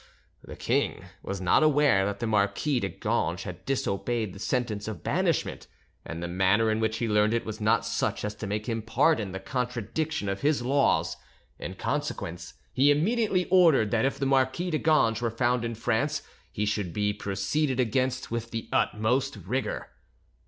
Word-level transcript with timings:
The 0.43 0.55
king 0.55 1.05
was 1.21 1.39
not 1.39 1.61
aware 1.61 2.07
that 2.07 2.19
the 2.19 2.25
Marquis 2.25 2.79
do 2.79 2.89
Ganges 2.89 3.43
had 3.43 3.63
disobeyed 3.67 4.33
the 4.33 4.39
sentence 4.39 4.87
of 4.87 5.03
banishment, 5.03 5.67
and 6.03 6.23
the 6.23 6.27
manner 6.27 6.71
in 6.71 6.79
which 6.79 6.97
he 6.97 7.07
learned 7.07 7.35
it 7.35 7.45
was 7.45 7.61
not 7.61 7.85
such 7.85 8.25
as 8.25 8.33
to 8.37 8.47
make 8.47 8.65
him 8.67 8.81
pardon 8.81 9.31
the 9.31 9.39
contradiction 9.39 10.27
of 10.27 10.41
his 10.41 10.63
laws. 10.63 11.17
In 11.59 11.75
consequence 11.75 12.55
he 12.73 12.89
immediately 12.89 13.45
ordered 13.51 13.91
that 13.91 14.05
if 14.05 14.17
the 14.17 14.25
Marquis 14.25 14.71
de 14.71 14.79
Ganges 14.79 15.21
were 15.21 15.29
found 15.29 15.63
in 15.63 15.75
France 15.75 16.23
he 16.51 16.65
should 16.65 16.93
be 16.93 17.13
proceeded 17.13 17.79
against 17.79 18.31
with 18.31 18.49
the 18.49 18.69
utmost 18.73 19.35
rigour. 19.45 19.91